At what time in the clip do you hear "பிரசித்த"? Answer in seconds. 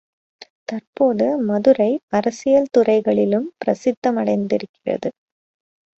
3.57-4.13